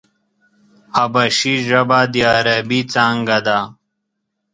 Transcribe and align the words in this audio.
حبشي 0.95 1.55
ژبه 1.67 1.99
د 2.11 2.15
عربي 2.33 2.81
څانگه 2.93 3.39
ده. 3.47 3.59